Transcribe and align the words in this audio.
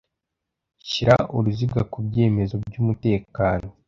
Shyira 0.87 1.15
uruziga 1.35 1.81
ku 1.91 1.97
byemezo 2.07 2.55
by’umutekano 2.65 3.67